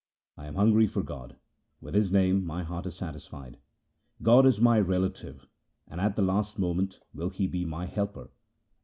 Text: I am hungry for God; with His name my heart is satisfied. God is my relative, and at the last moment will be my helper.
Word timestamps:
I 0.35 0.47
am 0.47 0.55
hungry 0.55 0.87
for 0.87 1.03
God; 1.03 1.35
with 1.79 1.93
His 1.93 2.11
name 2.11 2.43
my 2.43 2.63
heart 2.63 2.87
is 2.87 2.95
satisfied. 2.95 3.59
God 4.23 4.47
is 4.47 4.59
my 4.59 4.79
relative, 4.79 5.45
and 5.87 6.01
at 6.01 6.15
the 6.15 6.23
last 6.23 6.57
moment 6.57 7.01
will 7.13 7.29
be 7.29 7.65
my 7.65 7.85
helper. 7.85 8.31